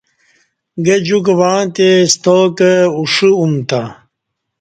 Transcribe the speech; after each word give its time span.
گہ 0.85 0.95
جوک 1.05 1.27
وعں 1.39 1.63
تے 1.75 1.89
ستاکہ 2.11 2.71
اوݜہ 2.97 3.29
امتہ 3.41 3.81